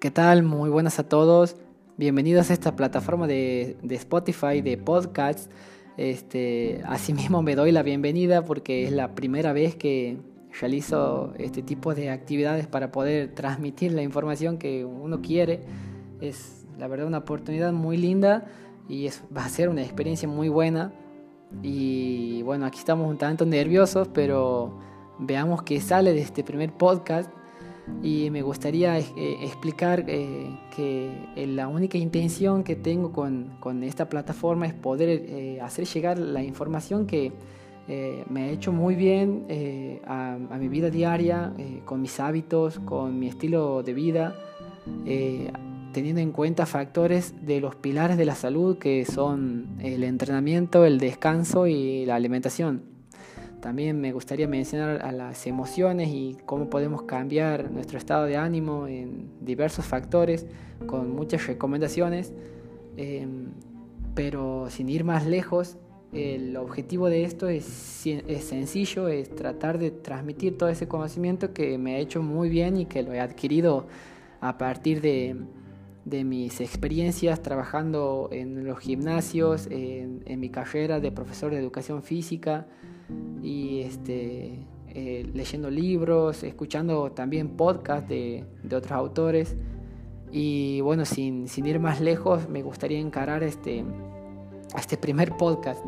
¿Qué 0.00 0.12
tal? 0.12 0.44
Muy 0.44 0.70
buenas 0.70 1.00
a 1.00 1.08
todos. 1.08 1.56
Bienvenidos 1.96 2.50
a 2.50 2.52
esta 2.52 2.76
plataforma 2.76 3.26
de, 3.26 3.76
Spotify, 3.90 4.60
de 4.62 4.78
podcasts. 4.78 5.50
Este, 5.96 6.82
asimismo 6.86 7.42
me 7.42 7.56
doy 7.56 7.72
la 7.72 7.82
bienvenida 7.82 8.44
porque 8.44 8.84
es 8.84 8.92
la 8.92 9.16
primera 9.16 9.52
vez 9.52 9.74
que 9.74 10.18
realizo 10.60 11.32
este 11.36 11.62
tipo 11.62 11.96
de 11.96 12.10
actividades 12.10 12.68
para 12.68 12.92
poder 12.92 13.34
transmitir 13.34 13.90
la 13.90 14.02
información 14.02 14.56
que 14.56 14.84
uno 14.84 15.20
quiere. 15.20 15.62
Es 16.20 16.64
la 16.78 16.86
verdad 16.86 17.08
una 17.08 17.18
oportunidad 17.18 17.72
muy 17.72 17.96
linda 17.96 18.46
y 18.88 19.08
va 19.36 19.46
a 19.46 19.48
ser 19.48 19.68
una 19.68 19.82
experiencia 19.82 20.28
muy 20.28 20.48
buena. 20.48 20.92
Y 21.60 22.42
bueno, 22.42 22.66
aquí 22.66 22.78
estamos 22.78 23.10
un 23.10 23.18
tanto 23.18 23.44
nerviosos, 23.44 24.06
pero 24.14 24.78
veamos 25.18 25.64
qué 25.64 25.80
sale 25.80 26.12
de 26.12 26.20
este 26.20 26.44
primer 26.44 26.72
podcast 26.72 27.28
y 28.02 28.30
me 28.30 28.42
gustaría 28.42 28.98
eh, 28.98 29.04
explicar 29.42 30.04
eh, 30.06 30.56
que 30.74 31.10
eh, 31.34 31.46
la 31.46 31.68
única 31.68 31.98
intención 31.98 32.62
que 32.62 32.76
tengo 32.76 33.12
con, 33.12 33.56
con 33.60 33.82
esta 33.82 34.08
plataforma 34.08 34.66
es 34.66 34.74
poder 34.74 35.60
hacer 35.60 35.86
llegar 35.86 36.18
la 36.18 36.42
información 36.42 37.06
que 37.06 37.32
me 38.28 38.42
ha 38.42 38.48
hecho 38.50 38.70
muy 38.70 38.94
bien 38.96 39.46
a, 40.06 40.34
a, 40.34 40.58
mi 40.58 40.68
vida 40.68 40.90
diaria, 40.90 41.54
con 41.86 42.02
mis 42.02 42.20
hábitos, 42.20 42.78
con 42.80 43.18
mi 43.18 43.28
estilo 43.28 43.82
de 43.82 43.94
vida, 43.94 44.34
teniendo 45.94 46.20
en 46.20 46.32
cuenta 46.32 46.66
factores 46.66 47.46
de 47.46 47.62
los 47.62 47.76
pilares 47.76 48.18
de 48.18 48.26
la 48.26 48.34
salud 48.34 48.76
que 48.76 49.06
son 49.06 49.78
el 49.80 50.04
entrenamiento, 50.04 50.84
el 50.84 50.98
descanso 50.98 51.66
y 51.66 52.04
la 52.04 52.16
alimentación. 52.16 52.97
También 53.60 54.00
me 54.00 54.12
gustaría 54.12 54.46
mencionar 54.46 55.02
a 55.02 55.10
las 55.10 55.46
emociones 55.46 56.08
y 56.10 56.36
cómo 56.46 56.70
podemos 56.70 57.02
cambiar 57.02 57.70
nuestro 57.70 57.98
estado 57.98 58.24
de 58.24 58.36
ánimo 58.36 58.86
en 58.86 59.30
diversos 59.40 59.84
factores 59.84 60.46
con 60.86 61.10
muchas 61.14 61.46
recomendaciones. 61.46 62.32
Em, 62.96 63.48
pero 64.14 64.68
sin 64.70 64.88
ir 64.88 65.02
más 65.04 65.26
lejos, 65.26 65.76
el 66.12 66.56
objetivo 66.56 67.08
de 67.08 67.24
esto 67.24 67.48
es, 67.48 68.06
es, 68.06 68.44
sencillo, 68.44 69.08
es 69.08 69.34
tratar 69.34 69.78
de 69.78 69.90
transmitir 69.90 70.56
todo 70.56 70.68
ese 70.68 70.88
conocimiento 70.88 71.52
que 71.52 71.76
me 71.78 71.96
ha 71.96 71.98
hecho 71.98 72.22
muy 72.22 72.48
bien 72.48 72.76
y 72.76 72.86
que 72.86 73.02
lo 73.02 73.12
he 73.12 73.20
adquirido 73.20 73.86
a 74.40 74.56
partir 74.56 75.00
de, 75.00 75.36
de 76.04 76.24
mis 76.24 76.60
experiencias 76.60 77.42
trabajando 77.42 78.28
en 78.32 78.64
los 78.64 78.78
gimnasios, 78.78 79.66
en, 79.70 80.22
en 80.24 80.40
mi 80.40 80.48
carrera 80.48 81.00
de 81.00 81.12
profesor 81.12 81.50
de 81.50 81.58
educación 81.58 82.02
física, 82.02 82.66
y 83.42 83.80
este, 83.80 84.58
eh, 84.88 85.30
leyendo 85.34 85.70
libros, 85.70 86.42
escuchando 86.42 87.12
también 87.12 87.50
podcasts 87.50 88.08
de, 88.08 88.44
de, 88.62 88.76
otros 88.76 88.92
autores. 88.92 89.56
Y 90.30 90.80
bueno, 90.82 91.04
sin, 91.04 91.48
sin, 91.48 91.66
ir 91.66 91.80
más 91.80 92.00
lejos, 92.00 92.48
me 92.48 92.62
gustaría 92.62 92.98
encarar 92.98 93.42
este, 93.42 93.84
este 94.76 94.96
primer 94.96 95.36
podcast. 95.36 95.84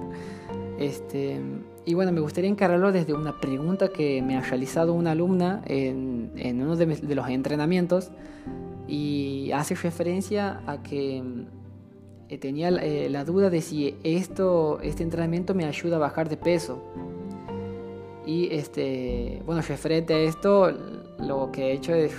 Este, 0.78 1.40
y 1.84 1.94
bueno, 1.94 2.12
me 2.12 2.20
gustaría 2.20 2.48
encararlo 2.48 2.90
desde 2.92 3.12
una 3.12 3.38
pregunta 3.38 3.88
que 3.88 4.22
me 4.22 4.36
ha 4.36 4.40
realizado 4.40 4.94
una 4.94 5.10
alumna 5.10 5.60
en, 5.66 6.32
en 6.36 6.62
uno 6.62 6.76
de, 6.76 6.86
de, 6.86 7.14
los 7.14 7.28
entrenamientos 7.28 8.10
y 8.88 9.50
hace 9.52 9.74
referencia 9.74 10.62
a 10.66 10.82
que 10.82 11.22
eh, 12.30 12.38
tenía 12.38 12.68
eh, 12.68 13.08
la 13.10 13.24
duda 13.24 13.50
de 13.50 13.60
si 13.60 13.96
esto, 14.04 14.78
este 14.82 15.02
entrenamiento 15.02 15.52
me 15.52 15.64
ayuda 15.64 15.96
a 15.96 15.98
bajar 15.98 16.28
de 16.28 16.36
peso. 16.36 16.80
Y 18.30 18.48
este, 18.52 19.42
bueno, 19.44 19.60
referente 19.60 20.14
a 20.14 20.18
esto, 20.18 20.70
lo 21.18 21.50
que 21.50 21.62
he 21.64 21.72
hecho 21.72 21.92
es 21.92 22.12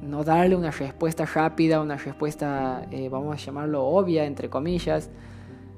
no 0.00 0.22
darle 0.22 0.54
una 0.54 0.70
respuesta 0.70 1.26
rápida, 1.26 1.80
una 1.80 1.96
respuesta, 1.96 2.86
eh, 2.92 3.08
vamos 3.08 3.34
a 3.34 3.44
llamarlo 3.44 3.84
obvia, 3.84 4.24
entre 4.24 4.48
comillas. 4.48 5.10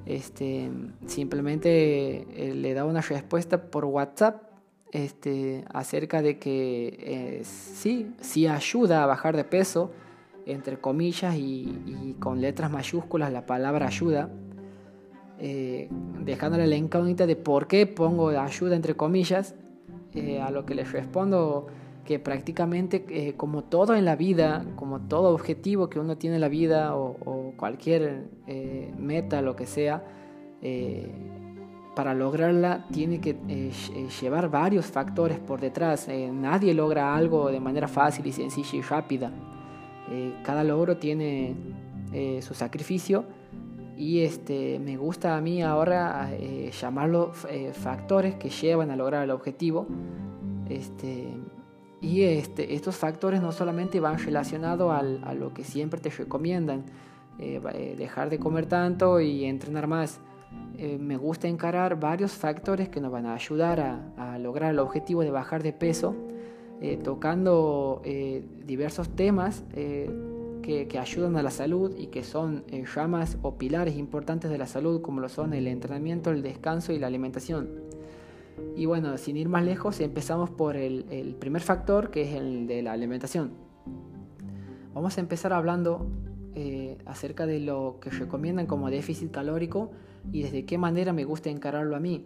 Este, 0.04 0.70
simplemente 1.06 2.26
eh, 2.50 2.54
le 2.54 2.74
da 2.74 2.84
una 2.84 3.00
respuesta 3.00 3.70
por 3.70 3.86
WhatsApp 3.86 4.42
este, 4.92 5.64
acerca 5.72 6.20
de 6.20 6.38
que 6.38 6.98
eh, 7.00 7.40
sí, 7.44 8.12
sí 8.20 8.46
ayuda 8.46 9.02
a 9.02 9.06
bajar 9.06 9.34
de 9.34 9.44
peso, 9.44 9.92
entre 10.44 10.78
comillas 10.78 11.36
y, 11.36 11.74
y 11.86 12.16
con 12.20 12.42
letras 12.42 12.70
mayúsculas 12.70 13.32
la 13.32 13.46
palabra 13.46 13.86
ayuda 13.86 14.28
eh, 15.46 15.90
dejándole 16.24 16.66
la 16.66 16.76
incógnita 16.76 17.26
de 17.26 17.36
por 17.36 17.66
qué 17.66 17.86
pongo 17.86 18.30
ayuda 18.30 18.76
entre 18.76 18.96
comillas, 18.96 19.54
eh, 20.14 20.40
a 20.40 20.50
lo 20.50 20.64
que 20.64 20.74
les 20.74 20.90
respondo 20.90 21.66
que 22.06 22.18
prácticamente 22.18 23.04
eh, 23.10 23.34
como 23.36 23.62
todo 23.62 23.94
en 23.94 24.06
la 24.06 24.16
vida, 24.16 24.64
como 24.74 25.00
todo 25.00 25.34
objetivo 25.34 25.90
que 25.90 26.00
uno 26.00 26.16
tiene 26.16 26.36
en 26.36 26.40
la 26.40 26.48
vida 26.48 26.96
o, 26.96 27.52
cualquier 27.58 28.24
meta, 28.98 29.42
lo 29.42 29.54
que 29.54 29.66
sea, 29.66 30.02
para 31.94 32.14
lograrla 32.14 32.86
tiene 32.90 33.20
que 33.20 33.36
llevar 34.22 34.48
varios 34.48 34.86
factores 34.86 35.38
por 35.40 35.60
detrás. 35.60 36.08
nadie 36.32 36.72
logra 36.72 37.14
algo 37.14 37.50
de 37.50 37.60
manera 37.60 37.86
fácil 37.86 38.26
y 38.26 38.32
sencilla 38.32 38.78
y 38.78 38.80
rápida. 38.80 39.30
cada 40.42 40.64
logro 40.64 40.96
tiene 40.96 41.54
su 42.40 42.54
sacrificio 42.54 43.24
y 43.96 44.20
este, 44.20 44.78
me 44.78 44.96
gusta 44.96 45.36
a 45.36 45.40
mí 45.40 45.62
ahora 45.62 46.30
eh, 46.32 46.70
llamarlo 46.78 47.32
eh, 47.48 47.72
factores 47.72 48.34
que 48.34 48.50
llevan 48.50 48.90
a 48.90 48.96
lograr 48.96 49.22
el 49.24 49.30
objetivo. 49.30 49.86
Este, 50.68 51.28
y 52.00 52.22
este, 52.22 52.74
estos 52.74 52.96
factores 52.96 53.40
no 53.40 53.52
solamente 53.52 54.00
van 54.00 54.18
relacionados 54.18 54.92
a 54.92 55.34
lo 55.34 55.54
que 55.54 55.64
siempre 55.64 56.00
te 56.00 56.10
recomiendan, 56.10 56.84
eh, 57.38 57.60
eh 57.72 57.94
dejar 57.96 58.30
de 58.30 58.38
comer 58.38 58.66
tanto 58.66 59.20
y 59.20 59.44
entrenar 59.44 59.86
más. 59.86 60.20
me 60.98 61.16
gusta 61.16 61.48
encarar 61.48 61.98
varios 61.98 62.32
factores 62.32 62.88
que 62.88 63.00
nos 63.00 63.10
van 63.10 63.26
a 63.26 63.34
ayudar 63.34 63.80
a 64.16 64.38
lograr 64.38 64.70
el 64.72 64.78
objetivo 64.78 65.22
de 65.22 65.30
bajar 65.30 65.62
de 65.62 65.72
peso, 65.72 66.14
tocando 67.02 68.02
diversos 68.66 69.08
temas 69.16 69.64
que, 70.64 70.98
ayudan 70.98 71.36
a 71.36 71.42
la 71.42 71.50
salud 71.50 71.94
y 71.96 72.06
que 72.06 72.24
son 72.24 72.64
eh, 72.68 72.84
ramas 72.94 73.36
o 73.42 73.56
pilares 73.56 73.96
importantes 73.96 74.50
de 74.50 74.56
la 74.56 74.66
salud 74.66 75.02
como 75.02 75.20
lo 75.20 75.28
son 75.28 75.52
el 75.52 75.66
entrenamiento, 75.66 76.30
el 76.30 76.42
descanso 76.42 76.92
y 76.92 76.98
la 76.98 77.06
alimentación. 77.06 77.68
Y 78.74 78.86
bueno, 78.86 79.18
sin 79.18 79.36
ir 79.36 79.48
más 79.48 79.64
lejos, 79.64 80.00
empezamos 80.00 80.48
por 80.48 80.76
el, 80.76 81.36
primer 81.38 81.60
factor 81.60 82.10
que 82.10 82.22
es 82.22 82.34
el 82.34 82.66
de 82.66 82.82
la 82.82 82.92
alimentación. 82.92 83.52
Vamos 84.94 85.18
a 85.18 85.20
empezar 85.20 85.52
hablando 85.52 86.06
eh, 86.54 86.96
acerca 87.04 87.46
de 87.46 87.60
lo 87.60 87.98
que 88.00 88.10
recomiendan 88.10 88.66
como 88.66 88.88
déficit 88.90 89.30
calórico 89.32 89.90
y 90.32 90.44
desde 90.44 90.64
qué 90.64 90.78
manera 90.78 91.12
me 91.12 91.24
gusta 91.24 91.50
encararlo 91.50 91.94
a 91.94 92.00
mí. 92.00 92.24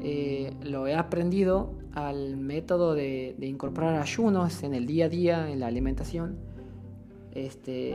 Eh, 0.00 0.54
lo 0.62 0.86
he 0.86 0.94
aprendido 0.94 1.74
al 1.92 2.36
método 2.36 2.94
de, 2.94 3.34
de, 3.36 3.46
incorporar 3.46 4.00
ayunos 4.00 4.62
en 4.62 4.74
el 4.74 4.86
día 4.86 5.06
a 5.06 5.08
día 5.08 5.50
en 5.50 5.58
la 5.58 5.66
alimentación 5.66 6.47
este, 7.34 7.94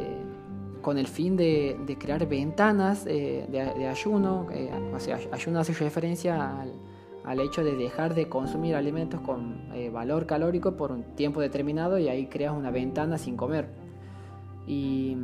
con 0.82 0.98
el 0.98 1.08
fin 1.08 1.36
de, 1.36 1.98
crear 2.00 2.28
ventanas 2.28 3.06
eh, 3.08 3.48
de, 3.50 3.88
ayuno. 3.88 4.48
o 4.94 5.00
sea, 5.00 5.20
ayuno 5.32 5.60
hace 5.60 5.74
referencia 5.74 6.62
al, 7.26 7.40
hecho 7.40 7.64
de 7.64 7.76
dejar 7.76 8.14
de 8.14 8.28
consumir 8.28 8.76
alimentos 8.76 9.22
con 9.22 9.72
eh, 9.74 9.90
valor 9.90 10.26
calórico 10.28 10.76
por 10.76 10.92
un 10.92 11.16
tiempo 11.16 11.40
determinado 11.40 11.98
y 11.98 12.10
ahí 12.10 12.28
creas 12.28 12.54
una 12.54 12.70
ventana 12.70 13.18
sin 13.18 13.38
comer. 13.38 13.70
Y 14.68 15.18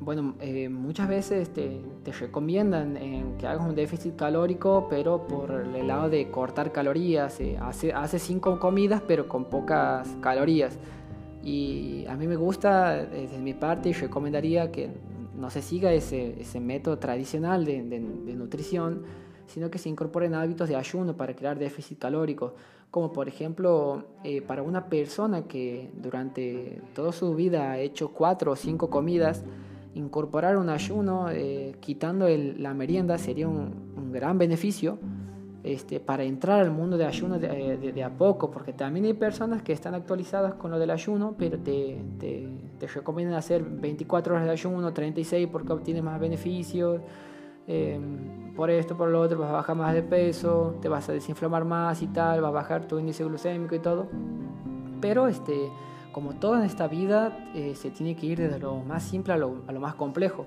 bueno, 0.00 0.34
eh, 0.40 0.68
muchas 0.68 1.08
veces 1.08 1.52
te, 1.52 1.80
recomiendan 2.20 2.98
que 3.38 3.46
hagas 3.46 3.66
un 3.66 3.74
déficit 3.74 4.16
calórico, 4.16 4.88
pero 4.90 5.26
por 5.26 5.52
el 5.74 5.86
lado 5.86 6.10
de 6.10 6.30
cortar 6.30 6.70
calorías. 6.70 7.40
hace, 7.60 7.92
hace 7.92 8.18
cinco 8.18 8.58
comidas, 8.60 9.02
pero 9.06 9.26
con 9.26 9.46
pocas 9.46 10.08
calorías. 10.20 10.78
Y 11.42 12.04
a 12.08 12.16
mí 12.16 12.26
me 12.26 12.36
gusta, 12.36 13.04
desde 13.04 13.38
mi 13.38 13.54
parte, 13.54 13.88
y 13.88 13.92
recomendaría 13.92 14.70
que 14.70 14.90
no 15.36 15.50
se 15.50 15.62
siga 15.62 15.92
ese, 15.92 16.40
ese 16.40 16.60
método 16.60 16.98
tradicional 16.98 17.64
de, 17.64 17.82
de, 17.82 18.00
nutrición, 18.34 19.02
sino 19.46 19.70
que 19.70 19.78
se 19.78 19.88
incorporen 19.88 20.34
hábitos 20.34 20.68
de 20.68 20.76
ayuno 20.76 21.16
para 21.16 21.34
crear 21.34 21.58
déficit 21.58 21.98
calórico, 21.98 22.54
como 22.90 23.12
por 23.12 23.28
ejemplo 23.28 24.04
eh, 24.22 24.42
para 24.42 24.62
una 24.62 24.86
persona 24.86 25.48
que 25.48 25.90
durante 25.94 26.80
toda 26.94 27.12
su 27.12 27.34
vida 27.34 27.72
ha 27.72 27.78
hecho 27.78 28.12
cuatro 28.12 28.52
o 28.52 28.56
cinco 28.56 28.88
comidas, 28.88 29.42
incorporar 29.94 30.56
un 30.56 30.68
ayuno 30.68 31.30
eh, 31.30 31.74
quitando 31.80 32.26
el, 32.26 32.62
la 32.62 32.72
merienda 32.72 33.18
sería 33.18 33.48
un, 33.48 33.92
un 33.96 34.12
gran 34.12 34.38
beneficio 34.38 34.98
este, 35.64 36.00
para 36.00 36.24
entrar 36.24 36.60
al 36.60 36.70
mundo 36.70 36.96
de 36.96 37.06
ayuno 37.06 37.38
de, 37.38 37.76
de, 37.76 38.04
a 38.04 38.10
poco, 38.10 38.50
porque 38.50 38.72
también 38.72 39.06
hay 39.06 39.14
personas 39.14 39.62
que 39.62 39.72
están 39.72 39.94
actualizadas 39.94 40.54
con 40.54 40.70
lo 40.70 40.78
del 40.78 40.90
ayuno, 40.90 41.34
pero 41.38 41.58
te, 41.58 42.00
te, 42.18 42.48
te 42.78 42.86
recomiendan 42.86 43.36
hacer 43.36 43.62
24 43.62 44.34
horas 44.34 44.46
de 44.46 44.52
ayuno, 44.52 44.92
36 44.92 45.48
porque 45.50 45.72
obtienes 45.72 46.02
más 46.02 46.18
beneficios, 46.18 47.00
eh, 47.66 48.00
por 48.56 48.70
esto, 48.70 48.96
por 48.96 49.08
lo 49.08 49.20
otro, 49.20 49.38
vas 49.38 49.50
a 49.50 49.52
bajar 49.52 49.76
más 49.76 49.94
de 49.94 50.02
peso, 50.02 50.76
te 50.82 50.88
vas 50.88 51.08
a 51.08 51.12
desinflamar 51.12 51.64
más 51.64 52.02
y 52.02 52.06
tal, 52.08 52.40
vas 52.40 52.50
a 52.50 52.52
bajar 52.52 52.86
tu 52.86 52.98
índice 52.98 53.24
glucémico 53.24 53.74
y 53.74 53.78
todo. 53.78 54.08
Pero 55.00 55.26
este, 55.26 55.70
como 56.12 56.34
todo 56.34 56.56
en 56.56 56.64
esta 56.64 56.86
vida, 56.86 57.50
eh, 57.54 57.74
se 57.74 57.90
tiene 57.90 58.14
que 58.14 58.26
ir 58.26 58.38
desde 58.38 58.58
lo 58.58 58.76
más 58.80 59.02
simple 59.02 59.32
a 59.32 59.36
lo, 59.36 59.62
más 59.80 59.94
complejo. 59.94 60.46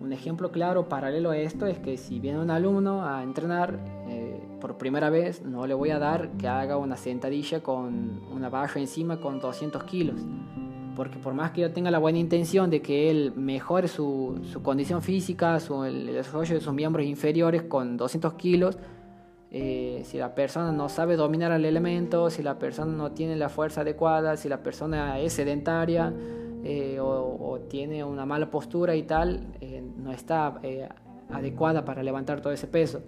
Un 0.00 0.12
ejemplo 0.12 0.50
claro 0.50 0.88
paralelo 0.88 1.30
a 1.30 1.36
esto 1.36 1.66
es 1.66 1.78
que 1.78 1.96
si 1.96 2.20
viene 2.20 2.38
un 2.38 2.50
alumno 2.50 3.04
a 3.04 3.22
entrenar 3.22 3.78
eh, 4.08 4.23
por 4.64 4.78
primera 4.78 5.10
vez, 5.10 5.42
no 5.42 5.66
le 5.66 5.74
voy 5.74 5.90
a 5.90 5.98
dar 5.98 6.30
que 6.38 6.48
haga 6.48 6.78
una 6.78 6.96
sentadilla 6.96 7.62
con 7.62 8.22
una 8.32 8.48
barra 8.48 8.80
encima 8.80 9.20
con 9.20 9.38
200 9.38 9.84
kilos. 9.84 10.18
Porque 10.96 11.18
por 11.18 11.34
más 11.34 11.50
que 11.50 11.60
yo 11.60 11.70
tenga 11.70 11.90
la 11.90 11.98
buena 11.98 12.18
intención 12.18 12.70
de 12.70 12.80
que 12.80 13.10
él 13.10 13.34
mejore 13.36 13.88
su, 13.88 14.40
su 14.50 14.62
condición 14.62 15.02
física, 15.02 15.60
su, 15.60 15.84
el 15.84 16.06
desarrollo 16.06 16.54
de 16.54 16.62
sus 16.62 16.72
miembros 16.72 17.04
inferiores 17.04 17.64
con 17.64 17.98
200 17.98 18.32
kilos, 18.34 18.78
eh, 19.50 20.00
si 20.06 20.16
la 20.16 20.34
persona 20.34 20.72
no 20.72 20.88
sabe 20.88 21.16
dominar 21.16 21.52
el 21.52 21.66
elemento, 21.66 22.30
si 22.30 22.42
la 22.42 22.58
persona 22.58 22.90
no 22.90 23.12
tiene 23.12 23.36
la 23.36 23.50
fuerza 23.50 23.82
adecuada, 23.82 24.38
si 24.38 24.48
la 24.48 24.62
persona 24.62 25.18
es 25.18 25.34
sedentaria 25.34 26.10
eh, 26.64 26.96
o, 27.02 27.60
tiene 27.68 28.02
una 28.02 28.24
mala 28.24 28.50
postura 28.50 28.96
y 28.96 29.02
tal, 29.02 29.46
eh, 29.60 29.84
no 29.98 30.10
está 30.10 30.58
adecuada 31.30 31.84
para 31.84 32.02
levantar 32.02 32.40
todo 32.40 32.54
ese 32.54 32.66
peso. 32.66 33.02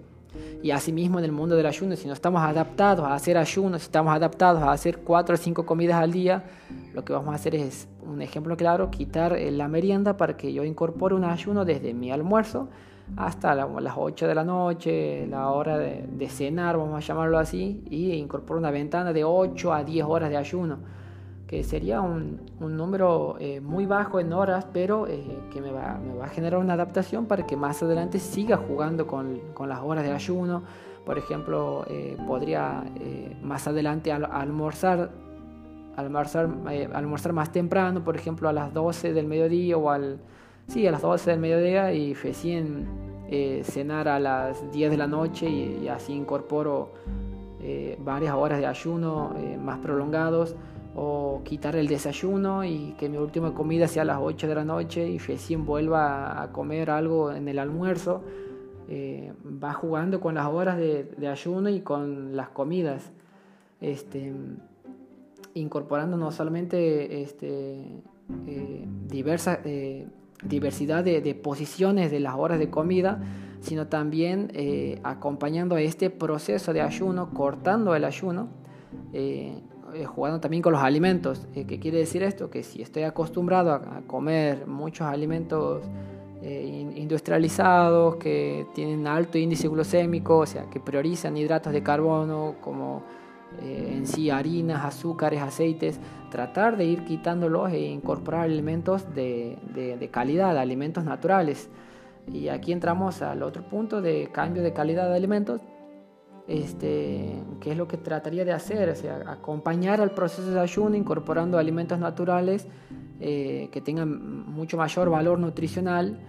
Y 0.61 0.71
asimismo 0.71 1.19
en 1.19 1.25
el 1.25 1.31
mundo 1.31 1.55
del 1.55 1.65
ayuno, 1.65 1.95
si 1.95 2.07
no 2.07 2.13
estamos 2.13 2.41
adaptados 2.41 3.05
a 3.05 3.13
hacer 3.13 3.37
ayuno, 3.37 3.77
si 3.77 3.85
estamos 3.85 4.13
adaptados 4.15 4.61
a 4.61 4.71
hacer 4.71 4.99
cuatro 4.99 5.35
o 5.35 5.37
cinco 5.37 5.65
comidas 5.65 6.01
al 6.01 6.11
día, 6.11 6.43
lo 6.93 7.03
que 7.05 7.13
vamos 7.13 7.31
a 7.31 7.35
hacer 7.35 7.55
es, 7.55 7.87
un 8.01 8.21
ejemplo 8.21 8.55
claro, 8.57 8.89
quitar 8.89 9.37
la 9.39 9.67
merienda 9.67 10.17
para 10.17 10.35
que 10.35 10.53
yo 10.53 10.63
incorpore 10.63 11.15
un 11.15 11.23
ayuno 11.23 11.65
desde 11.65 11.93
mi 11.93 12.11
almuerzo 12.11 12.69
hasta 13.15 13.55
las 13.55 13.67
8 13.95 14.27
de 14.27 14.35
la 14.35 14.43
noche, 14.43 15.27
la 15.27 15.49
hora 15.51 15.77
de, 15.77 16.29
cenar, 16.29 16.77
vamos 16.77 16.95
a 16.95 16.99
llamarlo 16.99 17.37
así, 17.37 17.83
y 17.89 18.11
incorporo 18.13 18.59
una 18.59 18.71
ventana 18.71 19.13
de 19.13 19.23
8 19.23 19.73
a 19.73 19.83
10 19.83 20.05
horas 20.05 20.29
de 20.29 20.37
ayuno, 20.37 20.79
que 21.47 21.63
sería 21.63 22.01
un, 22.01 22.41
un 22.59 22.75
número 22.75 23.37
eh, 23.39 23.61
muy 23.61 23.85
bajo 23.85 24.19
en 24.19 24.33
horas, 24.33 24.67
pero 24.73 25.07
eh, 25.07 25.23
que 25.51 25.61
me 25.61 25.71
va, 25.71 25.97
me 25.97 26.13
va, 26.13 26.25
a 26.25 26.29
generar 26.29 26.59
una 26.59 26.73
adaptación 26.73 27.25
para 27.25 27.47
que 27.47 27.55
más 27.55 27.81
adelante 27.81 28.19
siga 28.19 28.57
jugando 28.57 29.07
con, 29.07 29.39
con 29.53 29.69
las 29.69 29.79
horas 29.81 30.03
de 30.03 30.11
ayuno. 30.11 30.63
Por 31.05 31.17
ejemplo, 31.17 31.85
eh, 31.89 32.17
podría 32.27 32.83
más 33.41 33.65
adelante 33.65 34.11
almorzar 34.11 35.09
almorzar, 35.95 36.49
almorzar 36.93 37.33
más 37.33 37.51
temprano, 37.51 38.03
por 38.03 38.15
ejemplo 38.15 38.49
a 38.49 38.53
las 38.53 38.71
12 38.73 39.13
del 39.13 39.25
mediodía 39.25 39.77
o 39.77 39.89
al, 39.89 40.19
Sí, 40.67 40.85
a 40.85 40.91
las 40.91 41.01
12 41.01 41.31
del 41.31 41.39
mediodía 41.39 41.93
y 41.93 42.13
recién 42.13 42.87
eh, 43.29 43.61
cenar 43.63 44.09
a 44.09 44.19
las 44.19 44.69
10 44.71 44.91
de 44.91 44.97
la 44.97 45.07
noche 45.07 45.49
y, 45.49 45.87
así 45.87 46.11
incorporo 46.11 46.91
eh, 47.61 47.97
varias 48.03 48.35
horas 48.35 48.59
de 48.59 48.65
ayuno 48.65 49.33
eh, 49.37 49.57
más 49.57 49.79
prolongados 49.79 50.55
o 50.97 51.41
quitar 51.45 51.75
el 51.75 51.87
desayuno 51.87 52.65
y 52.65 52.95
que 52.97 53.07
mi 53.07 53.17
última 53.17 53.53
comida 53.53 53.87
sea 53.87 54.01
a 54.01 54.05
las 54.05 54.19
8 54.19 54.47
de 54.47 54.55
la 54.55 54.65
noche 54.65 55.07
y 55.07 55.19
recién 55.19 55.63
vuelva 55.65 56.41
a 56.41 56.51
comer 56.51 56.89
algo 56.89 57.31
en 57.31 57.47
el 57.47 57.59
almuerzo. 57.59 58.23
va 59.63 59.73
jugando 59.73 60.19
con 60.19 60.35
las 60.35 60.47
horas 60.47 60.77
de, 60.77 61.27
ayuno 61.27 61.69
y 61.69 61.81
con 61.81 62.35
las 62.35 62.49
comidas, 62.49 63.11
este, 63.79 64.33
incorporando 65.53 66.17
no 66.17 66.31
solamente 66.31 67.21
este, 67.21 68.01
diversas 69.07 69.59
diversidad 70.43 71.03
de, 71.03 71.35
posiciones 71.35 72.11
de 72.11 72.19
las 72.19 72.35
horas 72.35 72.59
de 72.59 72.69
comida, 72.69 73.19
sino 73.59 73.87
también 73.87 74.51
eh, 74.53 74.99
acompañando 75.03 75.77
este 75.77 76.09
proceso 76.09 76.73
de 76.73 76.81
ayuno, 76.81 77.31
cortando 77.33 77.95
el 77.95 78.03
ayuno, 78.03 78.49
eh, 79.93 80.01
eh, 80.01 80.05
jugando 80.05 80.39
también 80.39 80.61
con 80.61 80.73
los 80.73 80.81
alimentos. 80.81 81.47
¿Qué 81.53 81.79
quiere 81.79 81.99
decir 81.99 82.23
esto? 82.23 82.49
Que 82.49 82.63
si 82.63 82.81
estoy 82.81 83.03
acostumbrado 83.03 83.73
a, 83.73 84.01
comer 84.07 84.67
muchos 84.67 85.07
alimentos 85.07 85.83
industrializados, 86.39 88.17
que 88.17 88.67
tienen 88.73 89.07
alto 89.07 89.37
índice 89.37 89.67
glucémico, 89.67 90.37
o 90.37 90.45
sea, 90.45 90.69
que 90.69 90.79
priorizan 90.79 91.35
hidratos 91.35 91.73
de 91.73 91.81
carbono 91.83 92.55
como 92.61 93.03
eh, 93.61 93.93
en 93.95 94.07
sí 94.07 94.29
harinas, 94.29 94.83
azúcares, 94.85 95.41
aceites, 95.41 95.99
tratar 96.29 96.77
de 96.77 96.85
ir 96.85 97.05
quitándolos 97.05 97.71
e 97.71 97.79
incorporar 97.79 98.41
alimentos 98.41 99.15
de, 99.15 99.57
de, 99.73 100.09
calidad, 100.09 100.57
alimentos 100.57 101.05
naturales. 101.05 101.69
Y 102.31 102.49
aquí 102.49 102.73
entramos 102.73 103.21
al 103.21 103.41
otro 103.43 103.63
punto 103.63 104.01
de 104.01 104.29
cambio 104.33 104.61
de 104.63 104.73
calidad 104.73 105.09
de 105.09 105.15
alimentos, 105.15 105.61
este, 106.47 107.43
que 107.59 107.71
es 107.71 107.77
lo 107.77 107.87
que 107.87 107.97
trataría 107.97 108.45
de 108.45 108.53
hacer, 108.53 108.89
o 108.89 108.95
sea, 108.95 109.23
acompañar 109.27 109.99
al 109.99 110.11
proceso 110.11 110.49
de 110.49 110.59
ayuno 110.59 110.95
incorporando 110.95 111.57
alimentos 111.57 111.99
naturales 111.99 112.67
eh, 113.19 113.69
que 113.71 113.81
tengan 113.81 114.45
mucho 114.49 114.77
mayor 114.77 115.09
valor 115.09 115.39
nutricional, 115.39 116.19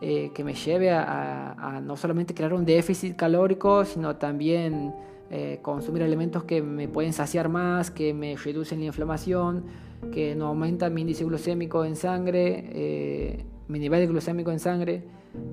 eh, 0.00 0.32
que 0.34 0.42
me 0.42 0.54
lleve 0.54 0.90
a, 0.90 1.52
a, 1.52 1.80
no 1.80 1.96
solamente 1.96 2.34
crear 2.34 2.54
un 2.54 2.64
déficit 2.64 3.16
calórico, 3.16 3.84
sino 3.84 4.16
también 4.16 4.94
eh, 5.30 5.60
consumir 5.62 6.02
alimentos 6.02 6.42
que 6.44 6.60
me 6.60 6.88
pueden 6.88 7.12
saciar 7.12 7.48
más, 7.48 7.90
que 7.90 8.12
me 8.14 8.36
reducen 8.36 8.80
la 8.80 8.86
inflamación, 8.86 9.64
que 10.12 10.34
no 10.34 10.46
aumentan 10.46 10.92
mi 10.92 11.02
índice 11.02 11.24
glucémico 11.24 11.84
en 11.84 11.96
sangre, 11.96 13.44
mi 13.66 13.78
nivel 13.78 14.08
glucémico 14.08 14.50
en 14.52 14.60
sangre, 14.60 15.04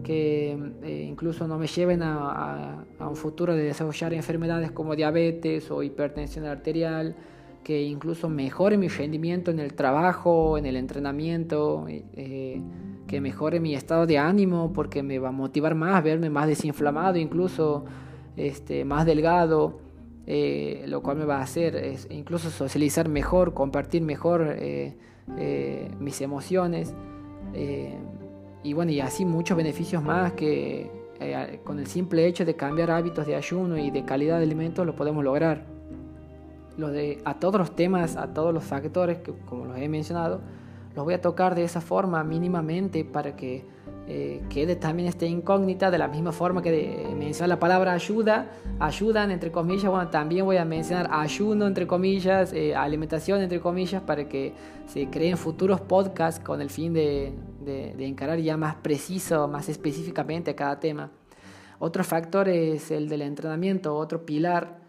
que 0.03 0.57
eh, 0.83 1.05
incluso 1.09 1.47
no 1.47 1.57
me 1.57 1.67
lleven 1.67 2.01
a, 2.03 2.85
un 2.99 3.15
futuro 3.15 3.55
de 3.55 3.63
desarrollar 3.63 4.13
enfermedades 4.13 4.71
como 4.71 4.95
diabetes 4.95 5.69
o 5.71 5.83
hipertensión 5.83 6.45
arterial, 6.45 7.15
que 7.63 7.83
incluso 7.83 8.29
mejore 8.29 8.77
mi 8.77 8.87
rendimiento 8.87 9.51
en 9.51 9.59
el 9.59 9.73
trabajo, 9.73 10.57
en 10.57 10.65
el 10.65 10.75
entrenamiento, 10.75 11.87
que 13.07 13.21
mejore 13.21 13.59
mi 13.59 13.75
estado 13.75 14.05
de 14.05 14.17
ánimo 14.17 14.71
porque 14.73 15.03
me 15.03 15.19
va 15.19 15.29
a 15.29 15.31
motivar 15.31 15.75
más, 15.75 16.03
verme 16.03 16.29
más 16.29 16.47
desinflamado 16.47 17.17
incluso 17.17 17.85
este, 18.35 18.85
más 18.85 19.05
delgado, 19.05 19.79
eh, 20.27 20.85
lo 20.87 21.01
cual 21.01 21.17
me 21.17 21.25
va 21.25 21.37
a 21.37 21.43
hacer 21.43 21.75
es 21.75 22.07
incluso 22.09 22.49
socializar 22.49 23.07
mejor, 23.09 23.53
compartir 23.53 24.01
mejor 24.01 24.55
eh, 24.57 24.97
eh, 25.37 25.91
mis 25.99 26.19
emociones 26.21 26.93
y 28.65 28.73
bueno, 28.73 28.91
y 28.91 28.99
así 28.99 29.25
muchos 29.25 29.55
beneficios 29.55 30.01
más 30.01 30.33
que 30.33 30.89
con 31.63 31.77
el 31.77 31.85
simple 31.85 32.25
hecho 32.25 32.45
de 32.45 32.55
cambiar 32.55 32.89
hábitos 32.89 33.27
de 33.27 33.35
ayuno 33.35 33.77
y 33.77 33.91
de 33.91 34.03
calidad 34.03 34.37
de 34.37 34.43
alimentos 34.43 34.83
lo 34.87 34.95
podemos 34.95 35.23
lograr. 35.23 35.63
Lo 36.75 36.89
de, 36.89 37.21
a 37.25 37.35
todos 37.35 37.59
los 37.59 37.75
temas, 37.75 38.15
a 38.17 38.33
todos 38.33 38.51
los 38.51 38.63
factores 38.63 39.19
que 39.19 39.33
como 39.45 39.65
los 39.65 39.77
he 39.77 39.87
mencionado, 39.87 40.41
los 40.95 41.05
voy 41.05 41.13
a 41.13 41.21
tocar 41.21 41.53
de 41.53 41.63
esa 41.63 41.79
forma 41.79 42.23
mínimamente 42.23 43.05
para 43.05 43.35
que 43.35 43.63
eh, 44.07 44.43
quede 44.49 44.75
también 44.75 45.09
esta 45.09 45.25
incógnita 45.25 45.89
de 45.89 45.97
la 45.97 46.07
misma 46.07 46.31
forma 46.31 46.61
que 46.61 47.07
menciona 47.17 47.47
la 47.47 47.59
palabra 47.59 47.93
ayuda, 47.93 48.51
ayudan 48.79 49.31
entre 49.31 49.51
comillas, 49.51 49.89
bueno, 49.89 50.09
también 50.09 50.45
voy 50.45 50.57
a 50.57 50.65
mencionar 50.65 51.09
ayuno 51.11 51.65
entre 51.65 51.87
comillas, 51.87 52.53
eh, 52.53 52.75
alimentación 52.75 53.41
entre 53.41 53.59
comillas, 53.59 54.03
para 54.03 54.29
que 54.29 54.53
se 54.85 55.09
creen 55.09 55.37
futuros 55.37 55.81
podcasts 55.81 56.43
con 56.43 56.61
el 56.61 56.69
fin 56.69 56.93
de, 56.93 57.33
de 57.65 58.05
encarar 58.05 58.39
ya 58.39 58.57
más 58.57 58.75
preciso, 58.75 59.47
más 59.47 59.69
específicamente 59.69 60.53
cada 60.53 60.79
tema. 60.79 61.09
Otro 61.79 62.03
factor 62.03 62.47
es 62.47 62.91
el 62.91 63.09
del 63.09 63.23
entrenamiento, 63.23 63.95
otro 63.95 64.25
pilar 64.25 64.84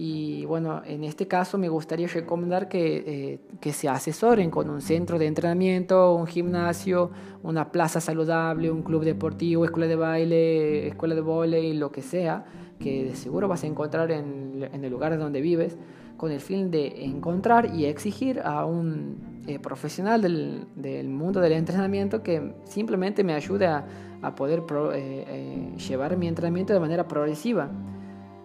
y 0.00 0.44
bueno, 0.44 0.80
en 0.86 1.02
este 1.02 1.26
caso 1.26 1.58
me 1.58 1.68
gustaría 1.68 2.06
recomendar 2.06 2.68
que, 2.68 3.40
eh, 3.60 3.72
se 3.72 3.88
asesoren 3.88 4.48
con 4.48 4.70
un 4.70 4.80
centro 4.80 5.18
de 5.18 5.26
entrenamiento, 5.26 6.14
un 6.14 6.28
gimnasio, 6.28 7.10
una 7.42 7.72
plaza 7.72 8.00
saludable, 8.00 8.70
un 8.70 8.84
club 8.84 9.02
deportivo, 9.02 9.64
escuela 9.64 9.88
de 9.88 9.96
baile, 9.96 10.86
escuela 10.86 11.16
de 11.16 11.20
volei, 11.20 11.74
lo 11.74 11.90
que 11.90 12.02
sea, 12.02 12.44
que 12.78 13.06
de 13.06 13.16
seguro 13.16 13.48
vas 13.48 13.64
a 13.64 13.66
encontrar 13.66 14.12
en, 14.12 14.70
el 14.72 14.88
lugar 14.88 15.18
donde 15.18 15.40
vives, 15.40 15.76
con 16.16 16.30
el 16.30 16.38
fin 16.38 16.70
de 16.70 17.04
encontrar 17.04 17.74
y 17.74 17.86
exigir 17.86 18.40
a 18.44 18.64
un 18.66 19.42
eh, 19.48 19.58
profesional 19.58 20.22
del, 20.22 21.08
mundo 21.08 21.40
del 21.40 21.54
entrenamiento 21.54 22.22
que 22.22 22.54
simplemente 22.62 23.24
me 23.24 23.34
ayude 23.34 23.66
a, 23.66 23.84
poder 24.36 24.62
eh, 24.94 25.72
llevar 25.88 26.16
mi 26.16 26.28
entrenamiento 26.28 26.72
de 26.72 26.78
manera 26.78 27.08
progresiva 27.08 27.68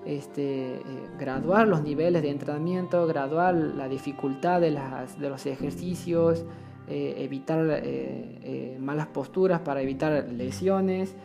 este, 0.06 0.76
eh, 0.76 0.82
graduar 1.18 1.68
los 1.68 1.82
niveles 1.82 2.22
de 2.22 2.30
entrenamiento, 2.30 3.08
graduar 3.08 3.54
la 3.56 3.88
dificultad 3.88 4.62
de, 4.62 4.72
las, 4.72 5.18
los 5.18 5.46
ejercicios, 5.46 6.44
eh, 6.88 7.16
evitar 7.20 7.66
eh, 7.70 8.78
malas 8.82 9.08
posturas 9.08 9.62
para 9.62 9.82
evitar 9.82 10.28
lesiones 10.30 11.16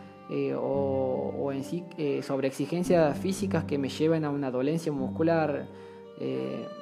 o, 0.55 1.33
o, 1.39 1.51
en 1.51 1.63
sí 1.63 1.83
sobre 2.21 2.47
exigencias 2.47 3.17
físicas 3.17 3.63
que 3.63 3.79
me 3.79 3.89
lleven 3.89 4.25
a 4.25 4.29
una 4.29 4.51
dolencia 4.51 4.91
muscular 4.91 5.65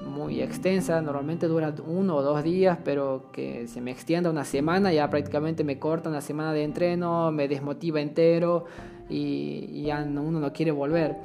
muy 0.06 0.42
extensa, 0.42 1.02
normalmente 1.02 1.48
dura 1.48 1.74
uno 1.86 2.18
o 2.18 2.22
dos 2.24 2.44
días, 2.44 2.78
pero 2.84 3.26
que 3.32 3.68
se 3.68 3.80
me 3.80 3.92
extienda 3.92 4.30
una 4.30 4.44
semana, 4.44 4.92
ya 4.92 5.10
prácticamente 5.10 5.64
me 5.64 5.80
corta 5.80 6.10
una 6.10 6.22
semana 6.22 6.52
de 6.52 6.64
entreno, 6.64 7.32
me 7.32 7.48
desmotiva 7.48 8.02
entero 8.02 8.66
y 9.10 9.84
ya 9.84 10.04
uno 10.04 10.40
no 10.42 10.52
quiere 10.52 10.72
volver. 10.72 11.16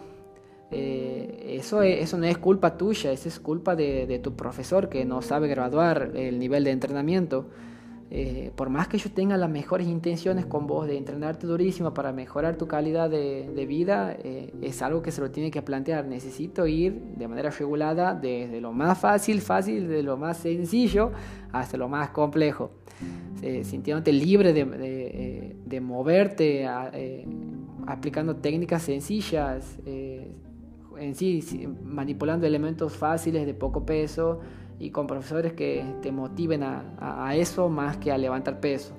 Eh, 0.73 1.57
eso, 1.59 1.83
eso 1.83 2.17
no 2.17 2.25
es 2.25 2.39
culpa 2.39 2.77
tuya, 2.79 3.13
eso 3.13 3.29
es 3.29 3.39
culpa 3.39 3.77
de, 3.77 4.21
tu 4.23 4.35
profesor 4.35 4.89
que 4.89 5.05
no 5.05 5.21
sabe 5.21 5.49
graduar 5.49 6.13
el 6.15 6.39
nivel 6.39 6.65
de 6.65 6.71
entrenamiento. 6.71 7.47
Eh, 8.15 8.51
por 8.57 8.69
más 8.69 8.89
que 8.89 8.99
yo 8.99 9.11
tenga 9.11 9.39
las 9.39 9.49
mejores 9.49 9.87
intenciones 9.87 10.45
con 10.45 10.67
vos 10.67 10.87
de 10.87 10.99
entrenarte 10.99 11.47
durísimo 11.47 11.95
para 11.95 12.13
mejorar 12.13 12.57
tu 12.57 12.69
calidad 12.69 13.09
de, 13.09 13.67
vida, 13.67 14.15
eh, 14.23 14.53
es 14.61 14.83
algo 14.83 15.01
que 15.01 15.11
se 15.13 15.21
lo 15.21 15.31
tiene 15.31 15.51
que 15.51 15.63
plantear. 15.63 16.07
Necesito 16.07 16.67
ir 16.67 16.95
de 17.17 17.29
manera 17.29 17.51
regulada 17.51 18.15
desde 18.15 18.61
lo 18.61 18.73
más 18.73 18.99
fácil, 18.99 19.41
fácil, 19.41 19.89
de 19.89 20.03
lo 20.03 20.17
más 20.17 20.39
sencillo 20.39 21.13
hasta 21.53 21.77
lo 21.77 21.89
más 21.89 22.11
complejo. 22.11 22.71
sintiéndote 23.63 24.13
libre 24.13 24.53
de 24.53 25.81
moverte, 25.81 26.67
aplicando 27.87 28.37
técnicas 28.37 28.83
sencillas 28.83 29.79
en 31.03 31.15
sí, 31.15 31.69
manipulando 31.85 32.47
elementos 32.47 32.97
fáciles 32.97 33.47
de 33.47 33.55
poco 33.55 33.85
peso 33.85 34.41
y 34.79 34.91
con 34.91 35.07
profesores 35.07 35.53
que 35.53 35.85
te 36.03 36.13
motiven 36.13 36.63
a, 36.63 37.35
eso 37.35 37.69
más 37.69 37.97
que 37.99 38.13
a 38.13 38.19
levantar 38.19 38.61
peso. 38.61 38.95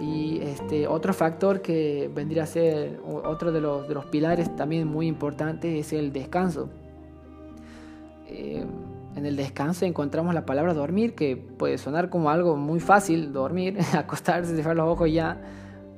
Y 0.00 0.38
este, 0.40 0.86
otro 0.86 1.12
factor 1.12 1.60
que 1.60 2.10
vendría 2.14 2.44
a 2.44 2.46
ser 2.46 3.00
otro 3.04 3.50
de 3.50 3.60
los, 3.60 4.06
pilares 4.06 4.54
también 4.54 4.86
muy 4.86 5.06
importantes 5.06 5.74
es 5.74 5.92
el 5.92 6.12
descanso. 6.12 6.70
Eh, 8.26 8.64
en 9.16 9.26
el 9.26 9.34
descanso 9.36 9.84
encontramos 9.84 10.32
la 10.32 10.46
palabra 10.46 10.74
dormir, 10.74 11.14
que 11.14 11.36
puede 11.36 11.76
sonar 11.76 12.08
como 12.08 12.30
algo 12.30 12.56
muy 12.56 12.78
fácil, 12.78 13.32
dormir, 13.32 13.76
acostarse, 13.94 14.54
cerrar 14.54 14.76
los 14.76 14.88
ojos 14.88 15.10
ya, 15.12 15.40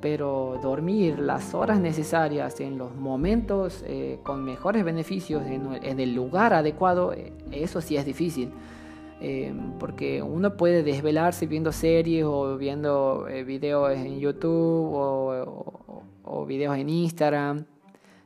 pero 0.01 0.59
dormir 0.61 1.19
las 1.19 1.53
horas 1.53 1.79
necesarias 1.79 2.59
en 2.59 2.77
los 2.77 2.95
momentos 2.95 3.83
eh, 3.87 4.19
con 4.23 4.43
mejores 4.43 4.83
beneficios 4.83 5.43
en, 5.45 5.99
el 5.99 6.15
lugar 6.15 6.53
adecuado, 6.53 7.13
eh, 7.13 7.31
eso 7.51 7.79
sí 7.81 7.95
es 7.95 8.05
difícil. 8.05 8.51
Eh, 9.23 9.53
porque 9.79 10.23
uno 10.23 10.57
puede 10.57 10.81
desvelarse 10.81 11.45
viendo 11.45 11.71
series 11.71 12.25
o 12.25 12.57
viendo 12.57 13.27
videos 13.45 13.91
en 13.91 14.19
YouTube 14.19 14.95
o, 14.95 16.09
o, 16.23 16.45
videos 16.47 16.75
en 16.75 16.89
Instagram 16.89 17.65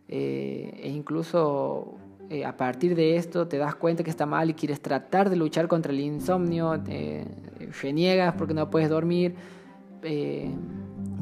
e 0.07 0.89
incluso 0.95 1.97
a 2.45 2.55
partir 2.55 2.95
de 2.95 3.17
esto 3.17 3.45
te 3.45 3.57
das 3.57 3.75
cuenta 3.75 4.05
que 4.05 4.09
está 4.09 4.25
mal 4.25 4.49
y 4.49 4.53
quieres 4.53 4.81
tratar 4.81 5.29
de 5.29 5.35
luchar 5.35 5.67
contra 5.67 5.91
el 5.91 5.99
insomnio, 5.99 6.79
te 6.79 7.25
niegas 7.91 8.33
porque 8.35 8.53
no 8.53 8.69
puedes 8.69 8.89
dormir 8.89 9.35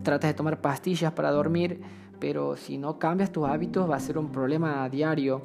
tratas 0.04 0.30
de 0.30 0.34
tomar 0.34 0.62
pastillas 0.62 1.12
para 1.14 1.32
dormir, 1.32 1.82
pero 2.20 2.56
si 2.56 2.78
no 2.78 3.00
cambias 3.00 3.32
tus 3.32 3.48
hábitos 3.48 3.90
va 3.90 3.96
a 3.96 4.00
ser 4.00 4.18
un 4.18 4.32
problema 4.32 4.88
diario. 4.90 5.44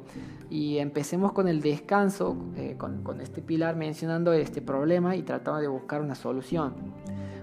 Y 0.49 0.77
empecemos 0.77 1.31
con 1.31 1.47
el 1.47 1.61
descanso, 1.61 2.35
eh, 2.55 2.75
con, 2.77 3.21
este 3.21 3.41
pilar 3.41 3.75
mencionando 3.75 4.33
este 4.33 4.61
problema 4.61 5.15
y 5.15 5.23
tratando 5.23 5.61
de 5.61 5.67
buscar 5.67 6.01
una 6.01 6.15
solución. 6.15 6.73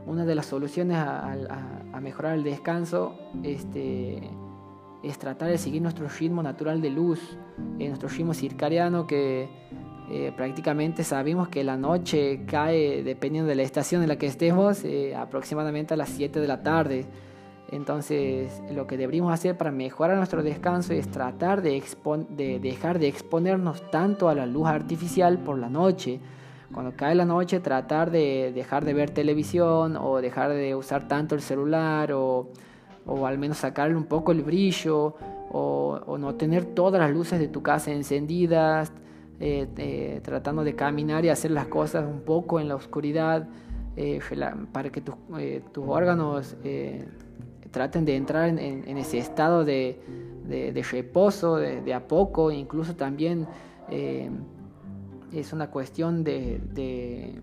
Una 0.06 0.24
de 0.24 0.34
las 0.34 0.46
soluciones 0.46 0.96
a 0.96 2.00
mejorar 2.00 2.34
el 2.34 2.44
descanso 2.44 3.18
este, 3.42 4.30
es 5.02 5.18
tratar 5.18 5.48
de 5.48 5.58
seguir 5.58 5.82
nuestro 5.82 6.08
ritmo 6.08 6.42
natural 6.42 6.80
de 6.80 6.90
luz, 6.90 7.20
eh, 7.78 7.88
nuestro 7.88 8.08
ritmo 8.08 8.34
circadiano 8.34 9.06
que 9.06 9.48
eh, 10.08 10.32
prácticamente 10.36 11.02
sabemos 11.02 11.48
que 11.48 11.64
la 11.64 11.76
noche 11.76 12.44
cae, 12.46 13.02
dependiendo 13.02 13.48
de 13.48 13.56
la 13.56 13.62
estación 13.62 14.02
en 14.02 14.08
la 14.08 14.16
que 14.16 14.26
estemos, 14.26 14.84
eh, 14.84 15.16
aproximadamente 15.16 15.94
a 15.94 15.96
las 15.96 16.10
7 16.10 16.38
de 16.38 16.46
la 16.46 16.62
tarde. 16.62 17.06
Entonces, 17.72 18.62
lo 18.72 18.86
que 18.86 18.96
deberíamos 18.96 19.32
hacer 19.32 19.56
para 19.56 19.72
mejorar 19.72 20.16
nuestro 20.16 20.44
descanso 20.44 20.92
es 20.92 21.10
tratar 21.10 21.60
de, 21.60 21.82
de 22.30 22.60
dejar 22.60 23.00
de 23.00 23.08
exponernos 23.08 23.90
tanto 23.90 24.28
a 24.28 24.36
la 24.36 24.46
luz 24.46 24.68
artificial 24.68 25.38
por 25.38 25.58
la 25.58 25.68
noche. 25.68 26.20
Cuando 26.72 26.94
cae 26.94 27.16
la 27.16 27.24
noche, 27.24 27.58
tratar 27.58 28.12
de 28.12 28.52
dejar 28.54 28.84
de 28.84 28.94
ver 28.94 29.10
televisión 29.10 29.96
o 29.96 30.20
dejar 30.20 30.52
de 30.52 30.76
usar 30.76 31.08
tanto 31.08 31.34
el 31.34 31.40
celular 31.40 32.12
o, 32.12 32.52
al 33.24 33.38
menos 33.38 33.58
sacarle 33.58 33.96
un 33.96 34.04
poco 34.04 34.30
el 34.30 34.42
brillo 34.42 35.16
o 35.50 36.16
no 36.18 36.34
tener 36.34 36.64
todas 36.66 37.00
las 37.00 37.10
luces 37.10 37.38
de 37.40 37.48
tu 37.48 37.62
casa 37.62 37.90
encendidas 37.90 38.92
eh, 39.38 39.68
eh, 39.76 40.20
tratando 40.22 40.64
de 40.64 40.74
caminar 40.74 41.26
y 41.26 41.28
hacer 41.28 41.50
las 41.50 41.66
cosas 41.66 42.06
un 42.06 42.22
poco 42.22 42.58
en 42.58 42.68
la 42.68 42.74
oscuridad 42.74 43.46
eh, 43.94 44.18
para 44.72 44.88
que 44.88 45.02
tus, 45.02 45.14
órganos 45.76 46.56
traten 47.70 48.06
de 48.06 48.16
entrar 48.16 48.48
en, 48.48 48.96
ese 48.96 49.18
estado 49.18 49.66
de, 49.66 50.00
reposo 50.90 51.56
de, 51.56 51.92
a 51.92 52.08
poco, 52.08 52.50
incluso 52.50 52.96
también 52.96 53.46
es 53.90 55.52
una 55.52 55.70
cuestión 55.70 56.24
de, 56.24 57.42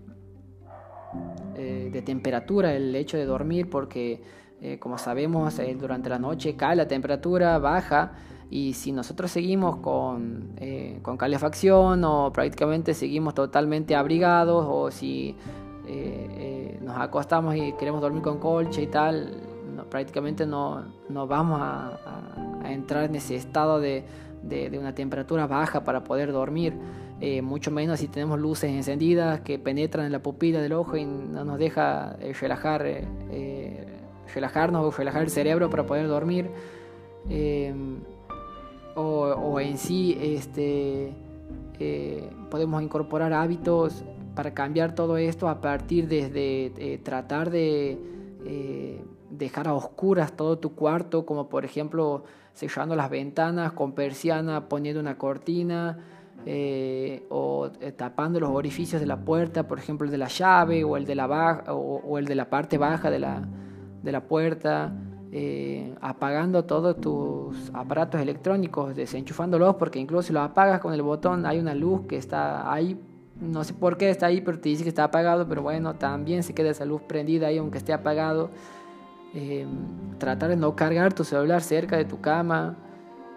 temperatura 2.04 2.74
el 2.74 2.92
hecho 2.96 3.16
de 3.16 3.24
dormir 3.24 3.70
porque 3.70 4.20
como 4.80 4.98
sabemos 4.98 5.60
durante 5.78 6.08
la 6.08 6.18
noche 6.18 6.56
cae 6.56 6.74
la 6.74 6.88
temperatura, 6.88 7.58
baja, 7.60 8.14
y 8.50 8.74
si 8.74 8.92
nosotros 8.92 9.30
seguimos 9.30 9.76
con, 9.76 10.52
eh, 10.58 10.98
con 11.02 11.16
calefacción 11.16 12.04
o 12.04 12.32
prácticamente 12.32 12.94
seguimos 12.94 13.34
totalmente 13.34 13.94
abrigados 13.94 14.66
o 14.68 14.90
si 14.90 15.36
eh, 15.86 16.76
eh, 16.76 16.78
nos 16.82 16.98
acostamos 16.98 17.56
y 17.56 17.72
queremos 17.72 18.00
dormir 18.00 18.22
con 18.22 18.38
colcha 18.38 18.80
y 18.80 18.86
tal, 18.86 19.42
prácticamente 19.90 20.46
no, 20.46 20.84
no 21.08 21.26
vamos 21.26 21.60
a, 21.60 21.98
entrar 22.64 23.04
en 23.04 23.14
ese 23.16 23.36
estado 23.36 23.78
de, 23.78 24.04
de, 24.42 24.78
una 24.78 24.94
temperatura 24.94 25.46
baja 25.46 25.84
para 25.84 26.02
poder 26.02 26.32
dormir. 26.32 26.74
mucho 27.42 27.70
menos 27.70 28.00
si 28.00 28.08
tenemos 28.08 28.38
luces 28.38 28.70
encendidas 28.70 29.40
que 29.40 29.58
penetran 29.58 30.06
en 30.06 30.12
la 30.12 30.22
pupila 30.22 30.62
del 30.62 30.72
ojo 30.72 30.96
y 30.96 31.04
no 31.04 31.44
nos 31.44 31.58
deja 31.58 32.16
relajar, 32.40 32.86
relajarnos 34.34 34.84
o 34.84 34.90
relajar 34.96 35.22
el 35.22 35.30
cerebro 35.30 35.68
para 35.68 35.84
poder 35.84 36.08
dormir 36.08 36.50
o, 38.96 39.60
en 39.60 39.78
sí 39.78 40.16
este, 40.20 41.12
eh, 41.78 42.30
podemos 42.50 42.82
incorporar 42.82 43.32
hábitos 43.32 44.04
para 44.34 44.54
cambiar 44.54 44.94
todo 44.94 45.16
esto 45.16 45.48
a 45.48 45.60
partir 45.60 46.08
de, 46.08 46.72
eh, 46.76 46.98
tratar 47.02 47.50
de 47.50 47.98
eh, 48.44 49.04
dejar 49.30 49.68
a 49.68 49.74
oscuras 49.74 50.32
todo 50.32 50.58
tu 50.58 50.74
cuarto, 50.74 51.24
como 51.24 51.48
por 51.48 51.64
ejemplo 51.64 52.24
cerrando 52.52 52.96
las 52.96 53.10
ventanas 53.10 53.72
con 53.72 53.92
persiana, 53.92 54.68
poniendo 54.68 55.00
una 55.00 55.18
cortina 55.18 55.98
o 57.30 57.70
tapando 57.96 58.38
los 58.38 58.50
orificios 58.50 59.00
de 59.00 59.06
la 59.06 59.16
puerta, 59.24 59.66
por 59.66 59.78
ejemplo 59.78 60.04
el 60.04 60.10
de 60.10 60.18
la 60.18 60.28
llave 60.28 60.84
o 60.84 60.96
el 60.98 61.06
de 61.06 61.14
la, 61.14 61.26
baja, 61.26 61.72
o, 61.72 62.18
el 62.18 62.26
de 62.26 62.34
la 62.34 62.50
parte 62.50 62.76
baja 62.76 63.10
de 63.10 63.18
la, 63.18 63.42
de 64.02 64.12
la 64.12 64.20
puerta. 64.24 64.92
Eh, 65.36 65.92
apagando 66.00 66.64
todos 66.64 67.00
tus 67.00 67.68
aparatos 67.74 68.20
electrónicos, 68.20 68.94
desenchufándolos, 68.94 69.74
porque 69.74 69.98
incluso 69.98 70.28
si 70.28 70.32
los 70.32 70.44
apagas 70.44 70.78
con 70.78 70.94
el 70.94 71.02
botón 71.02 71.44
hay 71.44 71.58
una 71.58 71.74
luz 71.74 72.02
que 72.06 72.16
está 72.16 72.72
ahí, 72.72 72.96
no 73.40 73.64
sé 73.64 73.74
por 73.74 73.96
qué 73.96 74.10
está 74.10 74.26
ahí, 74.26 74.42
pero 74.42 74.60
te 74.60 74.68
dice 74.68 74.84
que 74.84 74.90
está 74.90 75.02
apagado, 75.02 75.48
pero 75.48 75.60
bueno, 75.60 75.96
también 75.96 76.44
se 76.44 76.54
queda 76.54 76.70
esa 76.70 76.84
luz 76.84 77.02
prendida 77.02 77.48
ahí 77.48 77.58
aunque 77.58 77.78
esté 77.78 77.92
apagado. 77.92 78.50
Eh, 79.34 79.66
tratar 80.18 80.50
de 80.50 80.56
no 80.56 80.76
cargar 80.76 81.12
tu 81.12 81.24
celular 81.24 81.62
cerca 81.62 81.96
de 81.96 82.04
tu 82.04 82.20
cama 82.20 82.76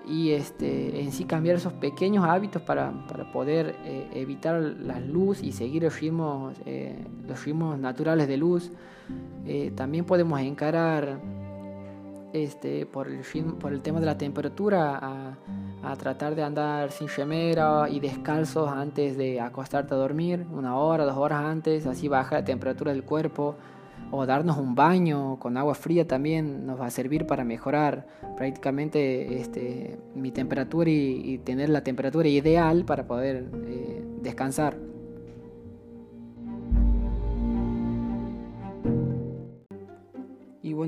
y 0.05 0.33
este, 0.33 1.01
en 1.01 1.11
sí 1.11 1.23
cambiar 1.23 1.55
esos 1.55 1.73
pequeños 1.73 2.25
hábitos 2.25 2.61
para, 2.61 3.07
para 3.07 3.31
poder 3.31 3.75
eh, 3.85 4.07
evitar 4.13 4.61
la 4.61 4.99
luz 4.99 5.41
y 5.41 5.51
seguir 5.51 5.81
los 5.81 5.99
ritmos, 5.99 6.55
los 7.27 7.43
ritmos 7.43 7.79
naturales 7.79 8.27
de 8.27 8.37
luz. 8.37 8.71
también 9.75 10.05
podemos 10.05 10.39
encarar 10.41 11.17
este, 12.33 12.85
por, 12.85 13.07
el 13.07 13.81
tema 13.81 13.99
de 13.99 14.05
la 14.05 14.17
temperatura, 14.17 14.99
a, 15.83 15.95
tratar 15.97 16.35
de 16.35 16.43
andar 16.43 16.91
sin 16.91 17.07
remera 17.07 17.87
y 17.89 18.01
descalzos 18.01 18.69
antes 18.69 19.17
de 19.17 19.39
acostarte 19.39 19.93
a 19.93 19.97
dormir, 19.97 20.45
una 20.51 20.75
hora, 20.75 21.05
dos 21.05 21.15
horas 21.15 21.45
antes, 21.45 21.85
así 21.85 22.09
baja 22.09 22.35
la 22.35 22.43
temperatura 22.43 22.91
del 22.91 23.03
cuerpo, 23.03 23.55
o 24.11 24.25
darnos 24.25 24.57
un 24.57 24.75
baño 24.75 25.37
con 25.39 25.57
agua 25.57 25.75
fría 25.75 26.07
también 26.07 26.65
nos 26.65 26.79
va 26.79 26.87
a 26.87 26.91
servir 26.91 27.25
para 27.25 27.43
mejorar 27.43 28.05
prácticamente 28.37 29.39
este, 29.39 29.97
mi 30.15 30.31
temperatura 30.31 30.89
y, 30.89 31.39
tener 31.39 31.69
la 31.69 31.83
temperatura 31.83 32.27
ideal 32.27 32.85
para 32.85 33.07
poder 33.07 33.45
eh, 33.65 34.03
descansar. 34.21 34.77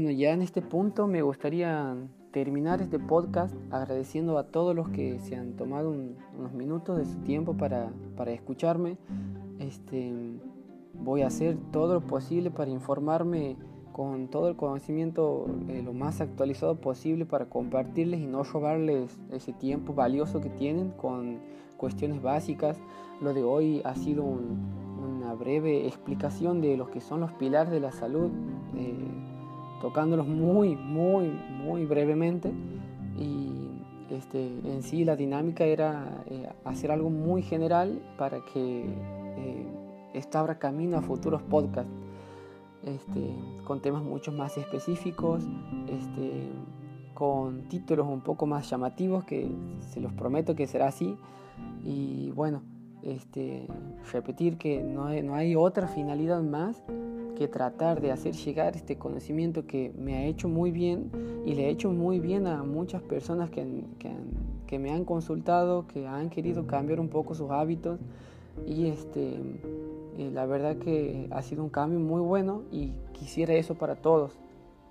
Bueno, 0.09 0.21
ya 0.21 0.31
en 0.31 0.41
este 0.41 0.63
punto 0.63 1.05
me 1.05 1.21
gustaría 1.21 1.95
terminar 2.31 2.81
este 2.81 2.97
podcast 2.97 3.53
agradeciendo 3.69 4.39
a 4.39 4.45
todos 4.45 4.75
los 4.75 4.89
que 4.89 5.19
se 5.19 5.35
han 5.35 5.53
tomado 5.53 5.91
unos 5.91 6.51
minutos 6.51 6.97
de 6.97 7.05
su 7.05 7.19
tiempo 7.19 7.55
para, 7.55 7.91
para 8.17 8.31
escucharme. 8.31 8.97
Este, 9.59 10.11
voy 10.95 11.21
a 11.21 11.27
hacer 11.27 11.57
todo 11.71 11.93
lo 11.93 12.01
posible 12.01 12.49
para 12.49 12.71
informarme 12.71 13.55
con 13.91 14.29
todo 14.29 14.49
el 14.49 14.55
conocimiento 14.55 15.45
eh, 15.67 15.83
lo 15.85 15.93
más 15.93 16.21
actualizado 16.21 16.81
posible 16.81 17.27
para 17.27 17.45
compartirles 17.45 18.19
y 18.19 18.25
no 18.25 18.41
robarles 18.41 19.19
ese 19.31 19.53
tiempo 19.53 19.93
valioso 19.93 20.41
que 20.41 20.49
tienen 20.49 20.89
con 20.89 21.37
cuestiones 21.77 22.19
básicas. 22.19 22.79
Lo 23.21 23.35
de 23.35 23.43
hoy 23.43 23.83
ha 23.85 23.93
sido 23.93 24.23
una 24.23 25.35
breve 25.35 25.85
explicación 25.85 26.61
de 26.61 26.77
los 26.77 26.89
que 26.89 26.99
son 26.99 27.19
los 27.19 27.31
pilares 27.33 27.71
de 27.71 27.79
la 27.79 27.91
salud, 27.91 28.31
eh, 28.75 29.29
tocándolos 29.81 30.27
muy, 30.27 30.75
muy, 30.75 31.27
muy 31.27 31.85
brevemente. 31.85 32.51
Y 33.17 33.81
este, 34.09 34.47
en 34.65 34.83
sí 34.83 35.05
la 35.05 35.15
dinámica 35.15 35.65
era 35.65 36.23
eh, 36.27 36.49
hacer 36.65 36.91
algo 36.91 37.09
muy 37.09 37.41
general 37.41 38.01
para 38.17 38.39
que 38.53 38.85
eh, 39.37 40.23
abra 40.33 40.59
camino 40.59 40.97
a 40.97 41.01
futuros 41.01 41.41
podcasts. 41.43 41.91
Este, 42.83 43.35
con 43.65 43.81
temas 43.81 44.03
mucho 44.03 44.31
más 44.31 44.57
específicos, 44.57 45.43
este, 45.87 46.47
con 47.13 47.63
títulos 47.67 48.07
un 48.07 48.21
poco 48.21 48.45
más 48.45 48.69
llamativos, 48.69 49.25
que 49.25 49.51
se 49.81 49.99
los 49.99 50.13
prometo 50.13 50.55
que 50.55 50.65
será 50.65 50.87
así. 50.87 51.17
Y 51.83 52.31
bueno, 52.31 52.61
este, 53.03 53.67
repetir 54.13 54.57
que 54.57 54.81
no 54.81 55.05
hay, 55.05 55.21
no 55.23 55.35
hay 55.35 55.55
otra 55.55 55.87
finalidad 55.87 56.41
más 56.41 56.81
que 57.39 57.47
tratar 57.47 58.01
de 58.01 58.11
hacer 58.11 58.35
llegar 58.35 58.75
este 58.75 58.97
conocimiento 58.97 59.65
que 59.65 59.91
me 59.97 60.17
ha 60.17 60.25
hecho 60.25 60.47
muy 60.47 60.71
bien 60.71 61.09
y 61.45 61.55
le 61.55 61.65
ha 61.65 61.69
hecho 61.69 61.91
muy 61.91 62.19
bien 62.19 62.45
a 62.45 62.63
muchas 62.63 63.01
personas 63.01 63.49
que, 63.49 63.65
que, 63.97 64.11
que 64.67 64.77
me 64.77 64.91
han 64.91 65.05
consultado, 65.05 65.87
que 65.87 66.05
han 66.05 66.29
querido 66.29 66.67
cambiar 66.67 66.99
un 66.99 67.09
poco 67.09 67.33
sus 67.33 67.49
hábitos 67.49 67.99
y 68.67 68.87
este, 68.87 69.39
eh, 70.17 70.29
la 70.33 70.45
verdad 70.45 70.77
que 70.77 71.27
ha 71.31 71.41
sido 71.41 71.63
un 71.63 71.69
cambio 71.69 71.99
muy 71.99 72.21
bueno 72.21 72.63
y 72.71 72.91
quisiera 73.13 73.53
eso 73.53 73.75
para 73.75 73.95
todos. 73.95 74.37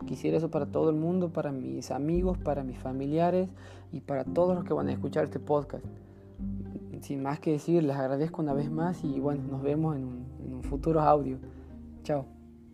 Quisiera 0.06 0.38
eso 0.38 0.50
para 0.50 0.66
todo 0.66 0.90
el 0.90 0.96
mundo, 0.96 1.28
para 1.28 1.52
mis 1.52 1.90
amigos, 1.90 2.38
para 2.38 2.64
mis 2.64 2.78
familiares 2.78 3.50
y 3.92 4.00
para 4.00 4.24
todos 4.24 4.54
los 4.54 4.64
que 4.64 4.72
van 4.72 4.88
a 4.88 4.92
escuchar 4.92 5.24
este 5.24 5.38
podcast 5.38 5.84
sin 7.02 7.22
más 7.22 7.40
que 7.40 7.52
decir, 7.52 7.82
les 7.82 7.96
agradezco 7.96 8.42
una 8.42 8.54
vez 8.54 8.70
más 8.70 9.04
y 9.04 9.20
bueno, 9.20 9.42
nos 9.50 9.62
vemos 9.62 9.96
en 9.96 10.04
un, 10.04 10.26
en 10.44 10.54
un 10.54 10.62
futuro 10.62 11.00
audio. 11.00 11.38
Chao. 12.02 12.37